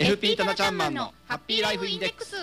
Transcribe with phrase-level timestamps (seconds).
[0.00, 2.34] FP タナちゃんマンのハッピーライフインデックス。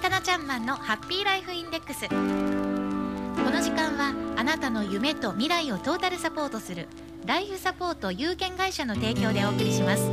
[0.00, 2.08] タナちゃんマンのハッピーライフインデックス。
[2.08, 6.88] この時間はあなたの夢と未来をトータルサポートする
[7.26, 10.10] ライフサポート有限会社の提供でお送りします。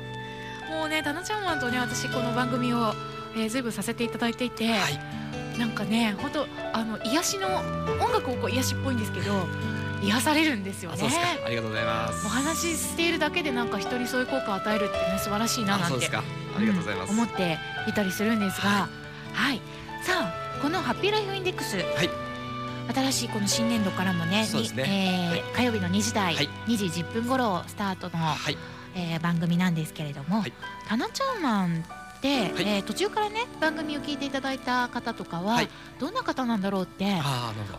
[0.71, 2.93] もうねタナちゃんマンとね私この番組を、
[3.35, 5.59] えー、随分させていただいていて、はい。
[5.59, 7.49] なんかね本当あの癒しの
[8.01, 9.33] 音楽をこう癒しっぽいんですけど
[10.03, 10.99] 癒されるんですよね。
[11.45, 12.27] ありがとうございます。
[12.27, 18.89] お話ししているだけでなんか人にそういう効果を与えるってね素晴らしいななんてありがとうございます、うん思っていたりするんですが、
[19.33, 19.61] はい、
[20.05, 22.28] さあこのハッピーライフインデックス、はい
[22.95, 24.49] 新しいこの新年度からもね、ね。
[24.63, 26.49] にえー火曜日の2時台、はい。
[26.67, 28.57] 2時10分頃スタートの、はい。
[28.95, 30.53] えー番組なんですけれども、はい。
[30.89, 31.85] タナちゃんマン
[32.19, 35.69] って、えー途中からね番組を聞いていただいた方とかは、はい。
[35.99, 37.17] どんな方なんだろうって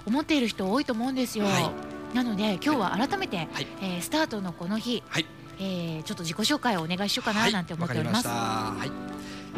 [0.06, 1.46] 思っている人多いと思うんですよ。
[1.46, 1.72] は
[2.14, 3.68] なので今日は改めて、はい。
[3.82, 5.26] えースタートのこの日、はい。
[5.60, 8.28] えーちょっと自己紹介をお願いしようかなはいなんて思っております。
[8.28, 9.09] はい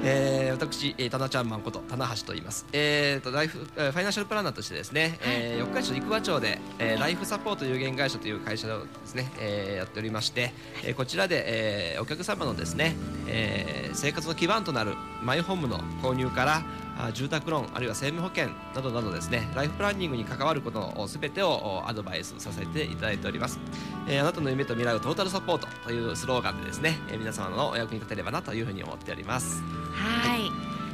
[0.04, 2.66] えー、私、えー、タナちゃんマンこと棚橋と言います。
[2.74, 10.54] えー、とライフ、えーファイナンシャルプランナーとしてですね、えー、四日市市生和町で、えー、ライフサポート有限会社という会社をですね、えー、やっておりまして、
[10.84, 12.96] えー、こちらで、えー、お客様のですね、
[13.28, 23.60] えー、生活の基盤となるマイホームの購入からあ住宅ローンあるいは生命保険などなどですねライフプランニングに関わることのすべてをおアドバイスさせていただいております、
[24.08, 29.62] えーあなたの夢と未来をトータルサポートというスローガンでですね、えー皆様のお役に立てればなというふうに思っております。
[29.94, 30.52] はい、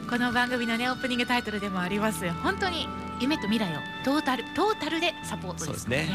[0.09, 2.29] この番組のねオープニングタイトルでもあります。
[2.43, 2.87] 本当に
[3.19, 6.05] 夢と未来をトータルトータルでサポートそうですね。
[6.05, 6.11] ね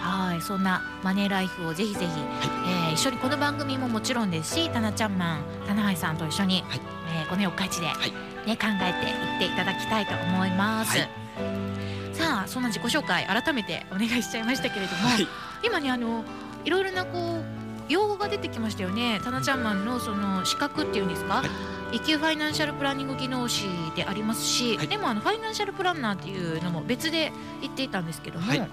[0.00, 0.30] はい。
[0.32, 0.40] はい。
[0.42, 6.80] そんなマネーライフをぜひぜひ、えー一緒にこの番組ももちろんですしタナちゃんマンタナハイさんと一緒に、はい。
[7.20, 11.08] えーこの四日市で、はいね考えていっていただきたいと思います、はい。
[12.12, 15.26] さあそんな自己紹介改めてお願いしちゃいましたけれども、はい。
[15.62, 16.24] 今ねあの
[16.64, 17.44] いろいろなこう
[17.88, 19.20] 用語が出てきましたよね。
[19.22, 21.44] タナちゃんマンのその資格っていうんですか、は
[21.92, 21.96] い。
[21.96, 24.88] 一級ファイナンシャルプランニング技能士でありますし、はい。
[24.88, 27.30] でもあのファイナンシャルプランナーっていうのも別で
[27.60, 28.68] 言っていたんですけども、はい。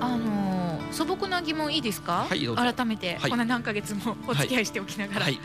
[0.00, 0.52] あのー
[0.92, 3.30] 素朴な疑問いいですか、はい改めて、はい。
[3.30, 5.40] こんな何ヶ月もお付き合いしておきながら、はい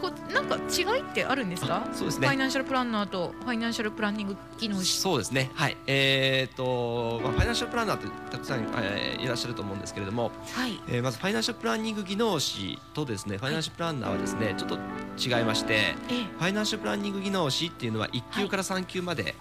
[0.00, 2.26] こうなんか違いってあるんですか、そうですね。
[2.26, 5.00] ファイナンシャルプランナーとファイナンシャルプランニング技能士。
[5.00, 5.50] そうですね。
[5.54, 5.76] はい。
[5.86, 10.80] えー、と、まあ、ファイナンシャルプランナーってたくさん、えーいらっしゃると思うんですけれども、はい。
[10.88, 14.76] えーまずファイナンシャルプランニング技能士とですねファイナンシャルプランナーはですねちょっと
[15.18, 16.24] 違いましてええ。
[16.38, 19.34] ファイナンシャルプランニング技能士っていうのは1級から3級まで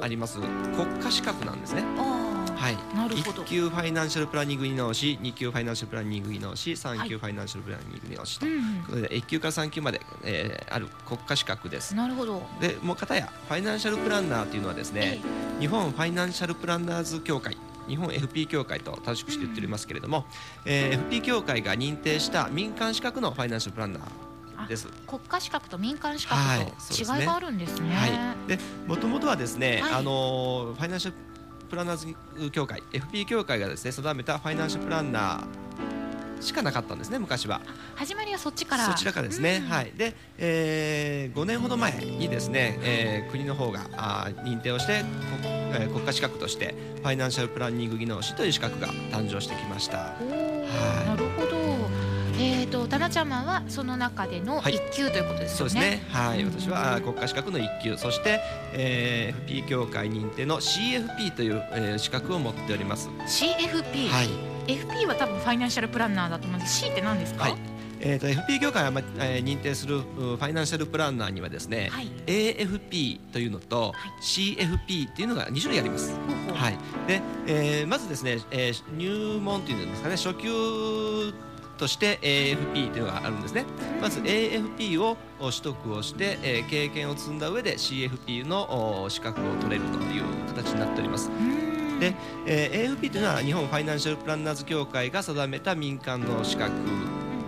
[0.00, 0.38] あります。
[0.38, 1.82] 国家資格なんですね。
[1.98, 2.27] あ
[2.58, 3.42] はい、ーなるほど。
[3.42, 11.94] 1級ファイナンシャルプランニング技能士2級ファイナンシャルプランニング技能士3級ファイナンシャルプランニング技能士と、うんそれで1級から3級まで、えーある国家資格です。
[11.94, 15.20] なるほど、でもう片やファイナンシャルプランナーというのはですね、
[15.60, 17.56] 日本ファイナンシャルプランナーズ協会
[17.88, 20.26] 日本 FP 協会と正しくして言っておりますけれども、
[20.64, 24.88] えー FP 協会が認定した民間資格のファイナンシャルプランナーです。
[25.06, 27.20] 国家資格と民間資格はいとそうですね。
[27.20, 27.94] 違いがあるんですね。
[27.94, 29.92] はい、でもともとはですね、はい。
[29.94, 31.16] あのーファイナンシャル
[31.68, 37.60] プランナーズ協会 FP 協会がですね定めたファイナンシャルプランナーしかなかったんですね昔は。
[37.96, 38.86] 始まりはそっちから。
[38.86, 45.04] そちらからですね、うんはい、で、えー、5年ほど前にですね、えー国の方があー認定をして
[45.42, 49.98] 国,、えー国家資格としてファイナンシャルプランニング技能士という資格が誕生してきました。
[49.98, 51.27] はいなるほど。
[52.40, 55.80] えっ、とタナちゃんマンはその中でのはい一級ということですそうよね。
[55.80, 56.02] ですね。
[56.10, 58.40] はい、私はあ国家資格の一級、そして、
[58.72, 63.08] えー、FP 協会認定の CFP という、えー資格を持っております。
[63.08, 64.28] CFP、はい。
[64.72, 66.80] FP は多分ファイナンシャルプランナーだと思うんです。
[66.80, 67.44] C って何ですか？
[67.44, 67.56] はい
[68.00, 76.12] えー、と FP 協会が、まえー認定するうファイナンシャルプランナーにはですね、はい AFP というのと、はい CFP っていうのが2種類あります。
[76.54, 76.74] はい。
[77.08, 81.34] で、えーまずですね、えー入門というんですかね、初級
[81.78, 83.64] として AFP というのがあるんですね。
[84.02, 91.30] まず AFP をお取得をして、えー経験を積んだ上で CFP のお資格を取れるという形になっております。
[92.00, 92.14] で、
[92.46, 96.72] えー AFP というのは日本ファイナンシャルプランナーズ協会が定めた民間の資格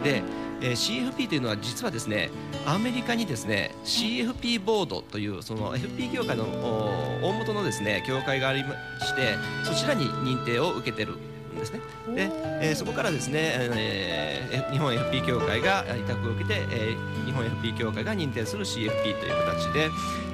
[0.02, 0.22] で、
[0.62, 2.30] えー CFP というのは実はですね
[2.66, 11.16] アメリカにですね CFP ボードというその FP 協会のお大元のですね協会がありましてそちらに認定を受けてる
[11.56, 11.80] んですね。
[12.14, 12.30] で、
[12.62, 19.90] えーそこからですね、えーえ日本 FP 協会が委託を受けて、えー日本 FP 協会が認定する CFP という形で、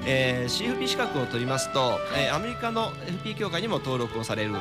[0.06, 2.92] えー CFP 資格を取りますと、えーアメリカの
[3.24, 4.54] FP 協会にも登録をされる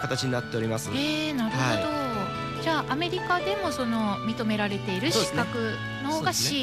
[0.00, 0.90] 形になっております。
[0.92, 2.62] えー、なるほど。
[2.62, 6.58] じゃあアメリカでもその認められている資格の方がそう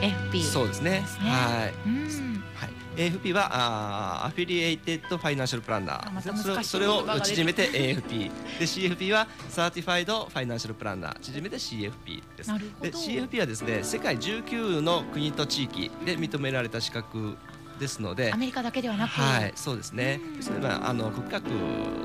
[0.00, 0.42] CFP。
[0.42, 1.00] そうですね。
[1.00, 1.88] ですねはい。
[1.88, 2.42] うん。
[2.54, 12.50] はい、AFP はあー Affiliated Financial Planner それを縮めて AFP で CFP は Certified Financial Planner 縮めて CFP です
[12.80, 12.90] で。
[12.90, 17.36] CFP はですね世界19の国と地域で認められた資格
[17.78, 20.20] ですのでアメリカだけではなく、はいそうですね。
[20.54, 20.62] うん。
[20.62, 21.48] まああの国格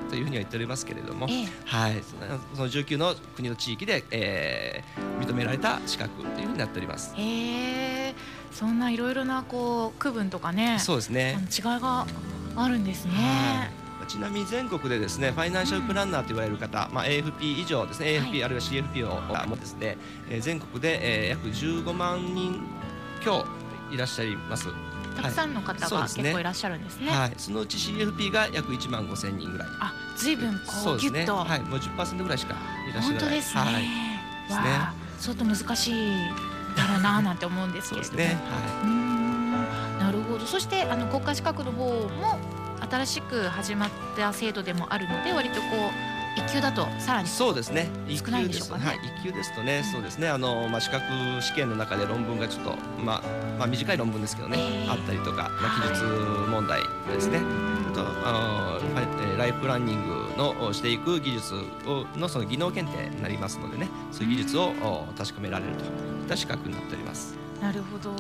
[0.09, 1.47] というふうには言っておりますけれどもええ。
[1.65, 7.13] はいそのその19の国と地域で、えー認められた資格というふうになっております。
[7.15, 8.15] へえ。
[8.51, 11.37] そんないろいろなこう区分とかねそうですね。
[11.49, 12.05] 違いが
[12.55, 13.11] あるんですね。
[13.13, 13.83] はい。
[14.07, 18.43] ちなみに全国でですねファイナンシャルプランナーと言われる方、まあ、AFP 以上ですね AFP、はい。
[18.43, 19.97] あるいは CFP をもですね、
[20.29, 22.61] えー全国で、えー約15万人
[23.23, 23.45] 強
[23.91, 24.67] いらっしゃいます、
[25.15, 26.23] たくさんの方がそうですね。
[26.23, 27.11] 結構いらっしゃるんですね。
[27.11, 29.67] はい、そのうち CFP が約1万5千人ぐらい。
[29.79, 31.09] あ、ずいぶんこそうですね。
[31.09, 32.55] うギュッと、はい、もう10%ぐらいしか
[32.89, 33.19] いらっしゃらない。
[33.19, 33.61] 本当ですね。
[33.61, 33.89] はい、わですね。
[34.49, 35.93] あ、相当難しい
[36.75, 38.11] だろうななんて思うんですけれども。
[38.11, 39.99] そうですね、はうーん。
[39.99, 40.45] なるほど。
[40.45, 42.39] そしてあの国家資格の方も
[42.89, 47.89] 新しく始まった制度でもあるので、割とこう一級だとさらい、にそうですね。
[48.09, 48.85] 少ないでしょうかね。
[48.85, 50.29] はい、一級ですとね、そうですね。
[50.29, 51.05] あの、まあ、資格
[51.41, 53.21] 試験の中で論文がちょっと、まあ
[53.59, 54.89] まあ、短い論文ですけどね、ええ。
[54.89, 55.89] あったりとか、まあ、はい。
[55.89, 56.05] 記述
[56.49, 56.81] 問題
[57.11, 63.89] ですね、あとあのライフプランニングのおしていく技術をのその技能検定になりますのでね。
[64.11, 65.89] そういう技術をお確かめられるといっ
[66.27, 67.35] た資格になっております。
[67.61, 68.11] なるほど。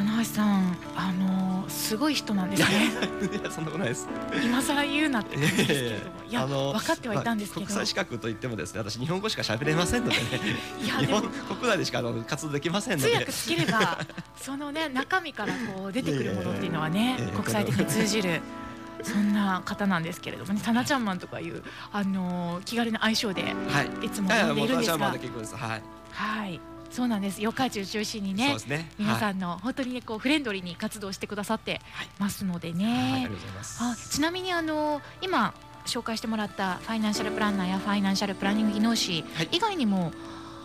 [0.00, 2.90] 棚橋さん、あのすごい人なんですね。
[3.38, 4.08] いやそんなことないです。
[4.42, 10.22] 今更言うなって感じですけれども、いやあの分かってはいたんですけど、まあ国際資格といってもですね私日本語しか喋れませんのでね。
[10.82, 11.20] いや日でも。
[11.20, 13.10] 本国内でしかあの活動できませんので。
[13.10, 13.98] 通訳つければ
[14.36, 18.40] そのね中身からこう出てくるものっていうのはね国際的に通じる。
[19.02, 24.06] そんな方なんですけれどもね、タナちゃんマンとかいうあの気軽な愛称ではい。
[24.06, 25.82] いつも呼んでいるんですが、はい、
[26.12, 27.40] はい、そうなんです。
[27.40, 28.90] 四日市を中心にねね。
[28.98, 32.90] 皆さんんの本当にねこうフレンドリーに活動してくださってはいますのではい、ありが
[33.20, 33.36] ねとう。
[33.36, 33.78] ございます。
[33.82, 35.54] あちなみにあの今
[35.86, 39.48] 紹介してもらったファイナンシャルプランナーやファイナンシャルプランニング技能士はい。
[39.52, 40.12] 以外にも、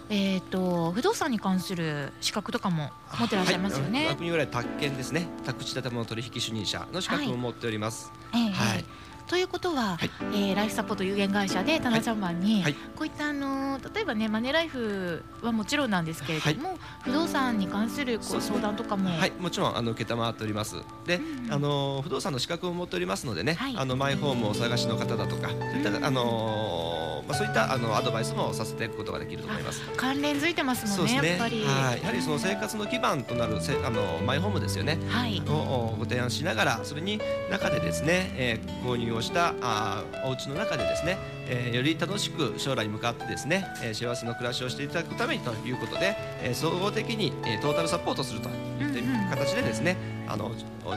[0.10, 2.90] えっ、と不動産に関する資格とかも
[3.20, 4.08] 持ってらっしゃいますよね。
[4.08, 5.28] はい、宅建ですね。
[5.46, 8.12] 宅地建物取引主任者の資格を持っております。
[8.34, 8.52] ええ。
[8.52, 8.80] はい。
[8.80, 10.10] ええということは、はい。
[10.34, 12.74] えーライフサポート有限会社でタナちゃんマンに、はい。
[12.74, 20.76] こういったあの例えばねマネーライフはもちろんなんですけれども、不動産に関するこう相談とかも、はい、もちろんあの承っております。
[21.06, 21.46] で、うん。
[21.46, 23.76] うんあの不動産の資格を持っておりますのでね、はい。
[23.78, 26.95] あのマイホームをお探しの方だとか、そういった、うんあの
[27.28, 29.82] まあそういったあのアドバイスもさせていくことができると思います。
[29.98, 31.30] 関連づいてますもねそうんですね。
[31.30, 31.64] やっぱり。
[31.64, 35.00] はい、やはりその生活の基盤となるせあのマイホームですよね。
[35.10, 35.52] はいを
[35.94, 41.18] おご提案しながらそれに中でですね、えー購入をしたあーお家の中でですね、
[41.48, 48.52] えーより楽しく将来に向かってですね、えー幸せな暮らしをしていただくためにということで、えー総合的に、えートータルサポートするとい
[48.82, 50.52] うんうん形でですね、あの
[50.86, 50.94] お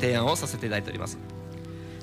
[0.00, 1.35] 提案をさせていただいております。